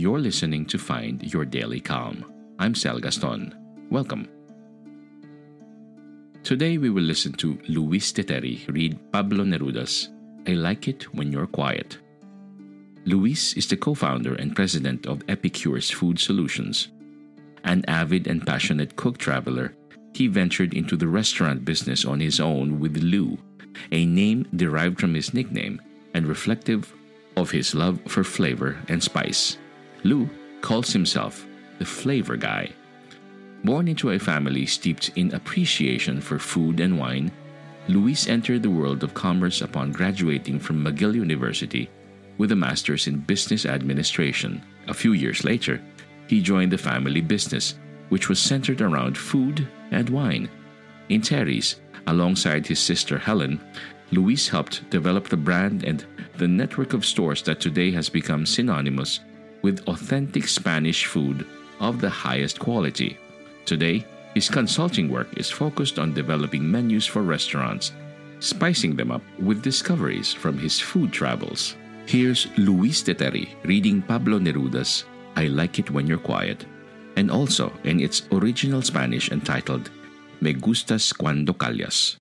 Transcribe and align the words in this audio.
You're 0.00 0.18
listening 0.18 0.64
to 0.72 0.78
Find 0.78 1.22
Your 1.30 1.44
Daily 1.44 1.78
Calm. 1.78 2.24
I'm 2.58 2.74
Sal 2.74 3.00
Gaston. 3.00 3.54
Welcome. 3.90 4.30
Today 6.42 6.78
we 6.78 6.88
will 6.88 7.02
listen 7.02 7.34
to 7.34 7.58
Luis 7.68 8.10
de 8.10 8.24
Terry 8.24 8.64
read 8.68 8.98
Pablo 9.12 9.44
Neruda's 9.44 10.08
I 10.46 10.52
Like 10.52 10.88
It 10.88 11.12
When 11.14 11.30
You're 11.30 11.46
Quiet. 11.46 11.98
Luis 13.04 13.52
is 13.58 13.66
the 13.66 13.76
co 13.76 13.92
founder 13.92 14.34
and 14.36 14.56
president 14.56 15.04
of 15.04 15.20
Epi-Cures 15.28 15.90
Food 15.90 16.18
Solutions. 16.18 16.88
An 17.64 17.84
avid 17.86 18.26
and 18.26 18.46
passionate 18.46 18.96
cook 18.96 19.18
traveler, 19.18 19.74
he 20.14 20.28
ventured 20.28 20.72
into 20.72 20.96
the 20.96 21.08
restaurant 21.08 21.66
business 21.66 22.06
on 22.06 22.20
his 22.20 22.40
own 22.40 22.80
with 22.80 22.96
Lou, 23.02 23.36
a 23.92 24.06
name 24.06 24.48
derived 24.56 24.98
from 24.98 25.12
his 25.12 25.34
nickname 25.34 25.78
and 26.14 26.26
reflective 26.26 26.90
of 27.36 27.50
his 27.50 27.74
love 27.74 28.00
for 28.08 28.24
flavor 28.24 28.78
and 28.88 29.02
spice. 29.02 29.58
Lou 30.04 30.28
calls 30.60 30.92
himself 30.92 31.46
the 31.78 31.84
flavor 31.84 32.36
guy. 32.36 32.70
Born 33.64 33.88
into 33.88 34.10
a 34.10 34.18
family 34.18 34.66
steeped 34.66 35.10
in 35.16 35.34
appreciation 35.34 36.20
for 36.20 36.38
food 36.38 36.80
and 36.80 36.98
wine, 36.98 37.30
Luis 37.88 38.26
entered 38.26 38.62
the 38.62 38.70
world 38.70 39.02
of 39.02 39.14
commerce 39.14 39.60
upon 39.60 39.92
graduating 39.92 40.58
from 40.58 40.84
McGill 40.84 41.14
University 41.14 41.90
with 42.38 42.52
a 42.52 42.56
master's 42.56 43.06
in 43.06 43.18
business 43.18 43.66
administration. 43.66 44.62
A 44.88 44.94
few 44.94 45.12
years 45.12 45.44
later, 45.44 45.82
he 46.26 46.40
joined 46.40 46.72
the 46.72 46.78
family 46.78 47.20
business, 47.20 47.74
which 48.08 48.28
was 48.28 48.40
centered 48.40 48.80
around 48.80 49.18
food 49.18 49.68
and 49.90 50.08
wine. 50.08 50.48
In 51.10 51.20
Terry's, 51.20 51.80
alongside 52.06 52.66
his 52.66 52.78
sister 52.78 53.18
Helen, 53.18 53.60
Luis 54.10 54.48
helped 54.48 54.88
develop 54.90 55.28
the 55.28 55.36
brand 55.36 55.84
and 55.84 56.04
the 56.38 56.48
network 56.48 56.94
of 56.94 57.04
stores 57.04 57.42
that 57.42 57.60
today 57.60 57.90
has 57.90 58.08
become 58.08 58.46
synonymous 58.46 59.20
with 59.62 59.86
authentic 59.88 60.48
Spanish 60.48 61.06
food 61.06 61.46
of 61.80 62.00
the 62.00 62.10
highest 62.10 62.58
quality. 62.58 63.18
Today, 63.64 64.04
his 64.34 64.48
consulting 64.48 65.08
work 65.08 65.28
is 65.36 65.50
focused 65.50 65.98
on 65.98 66.14
developing 66.14 66.68
menus 66.70 67.06
for 67.06 67.22
restaurants, 67.22 67.92
spicing 68.38 68.94
them 68.94 69.10
up 69.10 69.22
with 69.38 69.62
discoveries 69.62 70.32
from 70.32 70.58
his 70.58 70.78
food 70.78 71.12
travels. 71.12 71.76
Here's 72.06 72.48
Luis 72.56 73.02
de 73.02 73.14
Terry 73.14 73.54
reading 73.64 74.02
Pablo 74.02 74.38
Neruda's 74.38 75.04
I 75.36 75.46
Like 75.46 75.78
It 75.78 75.90
When 75.90 76.06
You're 76.06 76.18
Quiet, 76.18 76.64
and 77.16 77.30
also 77.30 77.72
in 77.84 78.00
its 78.00 78.22
original 78.32 78.82
Spanish 78.82 79.30
entitled 79.30 79.90
Me 80.40 80.54
Gustas 80.54 81.16
Cuando 81.16 81.52
Callas. 81.52 82.16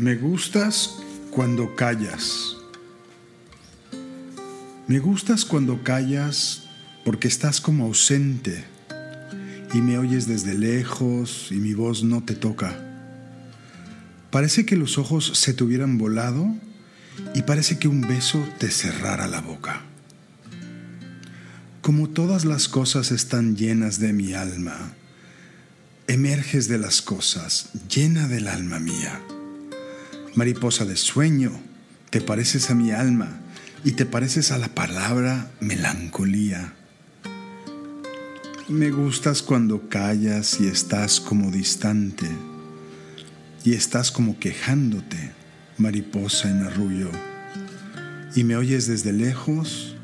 Me 0.00 0.16
gustas 0.16 0.96
cuando 1.30 1.76
callas. 1.76 2.56
Me 4.88 4.98
gustas 4.98 5.44
cuando 5.44 5.84
callas 5.84 6.62
porque 7.04 7.28
estás 7.28 7.60
como 7.60 7.84
ausente 7.84 8.64
y 9.74 9.82
me 9.82 9.98
oyes 9.98 10.26
desde 10.26 10.54
lejos 10.54 11.48
y 11.50 11.56
mi 11.56 11.74
voz 11.74 12.02
no 12.02 12.24
te 12.24 12.34
toca. 12.34 12.82
Parece 14.30 14.64
que 14.64 14.74
los 14.74 14.96
ojos 14.96 15.32
se 15.34 15.52
te 15.52 15.64
hubieran 15.64 15.98
volado 15.98 16.46
y 17.34 17.42
parece 17.42 17.78
que 17.78 17.86
un 17.86 18.00
beso 18.00 18.42
te 18.56 18.70
cerrara 18.70 19.26
la 19.26 19.42
boca. 19.42 19.82
Como 21.82 22.08
todas 22.08 22.46
las 22.46 22.70
cosas 22.70 23.12
están 23.12 23.54
llenas 23.54 24.00
de 24.00 24.14
mi 24.14 24.32
alma, 24.32 24.94
emerges 26.06 26.68
de 26.68 26.78
las 26.78 27.02
cosas, 27.02 27.68
llena 27.94 28.28
del 28.28 28.48
alma 28.48 28.78
mía. 28.78 29.20
Mariposa 30.34 30.84
de 30.84 30.96
sueño, 30.96 31.50
te 32.10 32.20
pareces 32.20 32.70
a 32.70 32.74
mi 32.74 32.92
alma 32.92 33.40
y 33.84 33.92
te 33.92 34.06
pareces 34.06 34.52
a 34.52 34.58
la 34.58 34.68
palabra 34.68 35.50
melancolía. 35.60 36.74
Me 38.68 38.90
gustas 38.90 39.42
cuando 39.42 39.88
callas 39.88 40.60
y 40.60 40.68
estás 40.68 41.20
como 41.20 41.50
distante 41.50 42.28
y 43.64 43.74
estás 43.74 44.12
como 44.12 44.38
quejándote, 44.38 45.32
mariposa 45.76 46.48
en 46.48 46.62
arrullo, 46.62 47.10
y 48.36 48.44
me 48.44 48.56
oyes 48.56 48.86
desde 48.86 49.12
lejos 49.12 49.96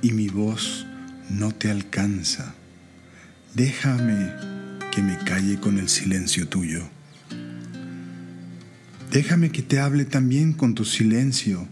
y 0.00 0.12
mi 0.12 0.28
voz 0.28 0.86
no 1.28 1.52
te 1.52 1.70
alcanza. 1.70 2.54
Déjame 3.54 4.32
que 4.92 5.02
me 5.02 5.18
calle 5.24 5.58
con 5.58 5.78
el 5.78 5.88
silencio 5.88 6.48
tuyo. 6.48 6.95
Déjame 9.16 9.50
que 9.50 9.62
te 9.62 9.80
hable 9.80 10.04
también 10.04 10.52
con 10.52 10.74
tu 10.74 10.84
silencio, 10.84 11.66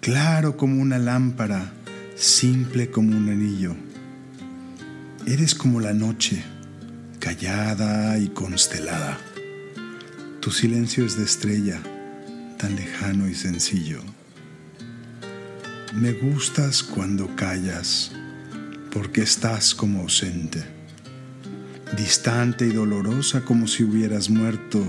claro 0.00 0.56
como 0.56 0.80
una 0.80 0.96
lámpara, 0.96 1.72
simple 2.14 2.88
como 2.88 3.16
un 3.16 3.28
anillo. 3.30 3.74
Eres 5.26 5.56
como 5.56 5.80
la 5.80 5.92
noche, 5.92 6.40
callada 7.18 8.16
y 8.20 8.28
constelada. 8.28 9.18
Tu 10.38 10.52
silencio 10.52 11.04
es 11.04 11.16
de 11.16 11.24
estrella, 11.24 11.82
tan 12.58 12.76
lejano 12.76 13.28
y 13.28 13.34
sencillo. 13.34 14.00
Me 15.96 16.12
gustas 16.12 16.84
cuando 16.84 17.34
callas, 17.34 18.12
porque 18.92 19.22
estás 19.22 19.74
como 19.74 20.02
ausente, 20.02 20.62
distante 21.96 22.68
y 22.68 22.70
dolorosa 22.70 23.40
como 23.40 23.66
si 23.66 23.82
hubieras 23.82 24.30
muerto. 24.30 24.86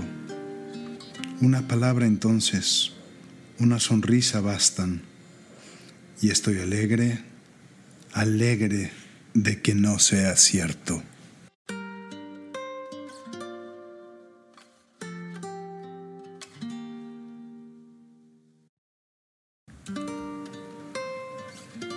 Una 1.40 1.66
palabra 1.68 2.06
entonces, 2.06 2.92
una 3.58 3.78
sonrisa 3.80 4.40
bastan, 4.40 5.02
y 6.22 6.30
estoy 6.30 6.60
alegre, 6.60 7.18
alegre 8.12 8.92
de 9.34 9.60
que 9.60 9.74
no 9.74 9.98
sea 9.98 10.36
cierto. 10.36 11.02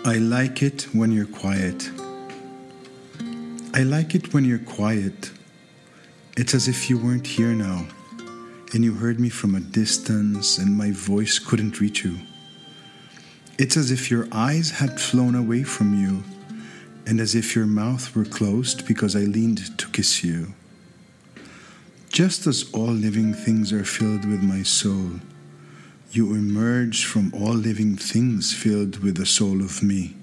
I 0.03 0.19
like 0.19 0.65
it 0.65 0.87
when 0.93 1.11
you're 1.11 1.25
quiet. 1.25 1.91
I 3.73 3.83
like 3.83 4.15
it 4.15 4.33
when 4.33 4.45
you're 4.45 4.57
quiet. 4.57 5.31
It's 6.35 6.55
as 6.55 6.67
if 6.67 6.89
you 6.89 6.97
weren't 6.97 7.27
here 7.27 7.53
now, 7.53 7.85
and 8.73 8.83
you 8.83 8.93
heard 8.95 9.19
me 9.19 9.29
from 9.29 9.55
a 9.55 9.59
distance, 9.59 10.57
and 10.57 10.77
my 10.77 10.91
voice 10.91 11.39
couldn't 11.39 11.79
reach 11.79 12.03
you. 12.03 12.19
It's 13.57 13.77
as 13.77 13.91
if 13.91 14.11
your 14.11 14.27
eyes 14.31 14.71
had 14.71 14.99
flown 14.99 15.33
away 15.33 15.63
from 15.63 15.99
you 15.99 16.23
and 17.07 17.19
as 17.19 17.33
if 17.33 17.55
your 17.55 17.65
mouth 17.65 18.15
were 18.15 18.25
closed 18.25 18.85
because 18.85 19.15
I 19.15 19.21
leaned 19.21 19.77
to 19.79 19.87
kiss 19.87 20.23
you. 20.23 20.53
Just 22.09 22.45
as 22.45 22.69
all 22.73 22.91
living 22.91 23.33
things 23.33 23.71
are 23.71 23.85
filled 23.85 24.25
with 24.25 24.43
my 24.43 24.61
soul, 24.61 25.21
you 26.11 26.33
emerge 26.33 27.05
from 27.05 27.33
all 27.33 27.53
living 27.53 27.95
things 27.95 28.53
filled 28.53 28.99
with 28.99 29.17
the 29.17 29.25
soul 29.25 29.61
of 29.61 29.81
me. 29.81 30.15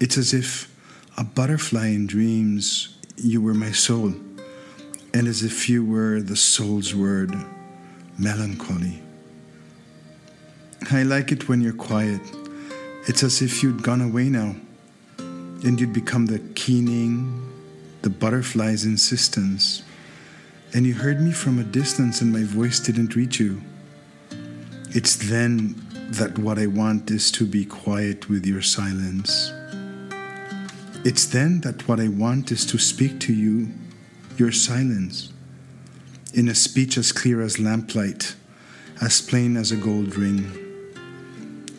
It's 0.00 0.18
as 0.18 0.32
if 0.32 0.74
a 1.16 1.24
butterfly 1.24 1.88
in 1.88 2.06
dreams, 2.06 2.96
you 3.16 3.40
were 3.40 3.54
my 3.54 3.72
soul, 3.72 4.14
and 5.16 5.28
as 5.28 5.42
if 5.42 5.66
you 5.66 5.82
were 5.82 6.20
the 6.20 6.36
soul's 6.36 6.94
word, 6.94 7.34
melancholy. 8.18 9.00
I 10.90 11.04
like 11.04 11.32
it 11.32 11.48
when 11.48 11.62
you're 11.62 11.72
quiet. 11.72 12.20
It's 13.08 13.22
as 13.22 13.40
if 13.40 13.62
you'd 13.62 13.82
gone 13.82 14.02
away 14.02 14.28
now 14.28 14.56
and 15.18 15.80
you'd 15.80 15.94
become 15.94 16.26
the 16.26 16.40
keening, 16.54 17.50
the 18.02 18.10
butterfly's 18.10 18.84
insistence. 18.84 19.82
And 20.74 20.84
you 20.84 20.92
heard 20.92 21.22
me 21.22 21.32
from 21.32 21.58
a 21.58 21.64
distance 21.64 22.20
and 22.20 22.30
my 22.30 22.42
voice 22.42 22.78
didn't 22.78 23.16
reach 23.16 23.40
you. 23.40 23.62
It's 24.90 25.16
then 25.16 25.76
that 26.10 26.38
what 26.38 26.58
I 26.58 26.66
want 26.66 27.10
is 27.10 27.30
to 27.32 27.46
be 27.46 27.64
quiet 27.64 28.28
with 28.28 28.44
your 28.44 28.60
silence. 28.60 29.50
It's 31.06 31.24
then 31.24 31.62
that 31.62 31.88
what 31.88 32.00
I 32.00 32.08
want 32.08 32.52
is 32.52 32.66
to 32.66 32.76
speak 32.76 33.18
to 33.20 33.32
you, 33.32 33.72
your 34.38 34.52
silence. 34.52 35.32
in 36.36 36.48
a 36.48 36.54
speech 36.54 36.98
as 36.98 37.12
clear 37.12 37.40
as 37.40 37.58
lamplight, 37.58 38.34
as 39.00 39.22
plain 39.22 39.56
as 39.56 39.72
a 39.72 39.76
gold 39.76 40.16
ring. 40.16 40.52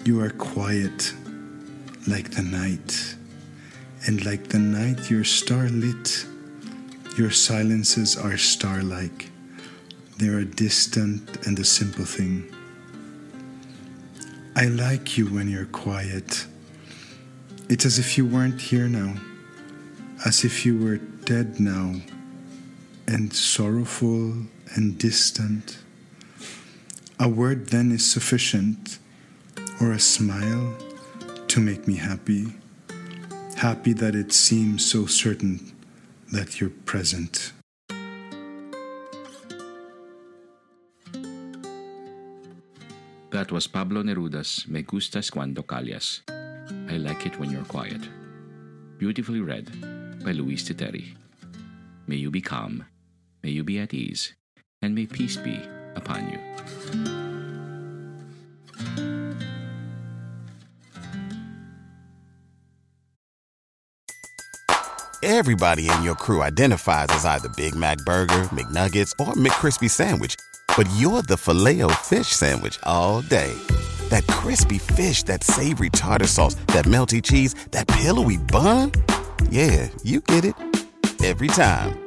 You 0.03 0.19
are 0.21 0.31
quiet, 0.31 1.13
like 2.07 2.31
the 2.31 2.41
night, 2.41 3.15
and 4.07 4.25
like 4.25 4.47
the 4.47 4.57
night 4.57 5.11
you're 5.11 5.23
starlit. 5.23 6.25
Your 7.17 7.29
silences 7.29 8.17
are 8.17 8.35
star-like. 8.37 9.29
They 10.17 10.27
are 10.29 10.39
a 10.39 10.45
distant 10.45 11.45
and 11.45 11.59
a 11.59 11.63
simple 11.63 12.05
thing. 12.05 12.51
I 14.55 14.65
like 14.65 15.19
you 15.19 15.27
when 15.27 15.49
you're 15.49 15.65
quiet. 15.65 16.47
It's 17.69 17.85
as 17.85 17.99
if 17.99 18.17
you 18.17 18.25
weren't 18.25 18.59
here 18.59 18.87
now, 18.87 19.13
as 20.25 20.43
if 20.43 20.65
you 20.65 20.79
were 20.79 20.97
dead 20.97 21.59
now, 21.59 21.93
and 23.07 23.33
sorrowful 23.33 24.33
and 24.75 24.97
distant. 24.97 25.79
A 27.19 27.27
word 27.27 27.67
then 27.67 27.91
is 27.91 28.05
sufficient, 28.05 28.99
or 29.81 29.91
a 29.91 29.99
smile, 29.99 30.75
to 31.47 31.59
make 31.59 31.87
me 31.87 31.95
happy. 31.95 32.53
Happy 33.55 33.93
that 33.93 34.13
it 34.13 34.33
seems 34.33 34.85
so 34.85 35.05
certain 35.05 35.73
that 36.31 36.59
you're 36.59 36.69
present. 36.85 37.53
That 43.31 43.51
was 43.51 43.67
Pablo 43.67 44.03
Neruda's 44.03 44.65
Me 44.67 44.83
Gustas 44.83 45.31
Cuando 45.31 45.61
Callas. 45.63 46.21
I 46.89 46.97
Like 46.97 47.25
It 47.25 47.39
When 47.39 47.51
You're 47.51 47.63
Quiet. 47.65 48.01
Beautifully 48.97 49.41
read 49.41 49.71
by 50.23 50.31
Luis 50.31 50.63
de 50.63 50.73
Terry. 50.73 51.15
May 52.07 52.15
you 52.15 52.31
be 52.31 52.41
calm, 52.41 52.85
may 53.47 53.53
you 53.53 53.63
be 53.63 53.79
at 53.79 53.93
ease, 53.93 54.33
and 54.81 54.93
may 54.93 55.05
peace 55.05 55.37
be 55.37 55.57
upon 55.95 56.29
you. 56.29 56.37
Everybody 65.23 65.89
in 65.89 66.03
your 66.03 66.15
crew 66.15 66.43
identifies 66.43 67.07
as 67.11 67.23
either 67.23 67.47
Big 67.55 67.73
Mac 67.73 67.99
Burger, 67.99 68.49
McNuggets, 68.51 69.13
or 69.25 69.33
McCrispy 69.35 69.89
Sandwich. 69.89 70.35
But 70.75 70.89
you're 70.97 71.21
the 71.21 71.37
filet 71.37 71.81
fish 72.03 72.27
Sandwich 72.27 72.77
all 72.83 73.21
day. 73.21 73.53
That 74.09 74.27
crispy 74.27 74.77
fish, 74.77 75.23
that 75.23 75.45
savory 75.45 75.89
tartar 75.89 76.27
sauce, 76.27 76.55
that 76.73 76.83
melty 76.83 77.23
cheese, 77.23 77.53
that 77.71 77.87
pillowy 77.87 78.37
bun. 78.37 78.91
Yeah, 79.49 79.87
you 80.03 80.19
get 80.19 80.43
it. 80.43 80.55
Every 81.23 81.47
time. 81.47 82.06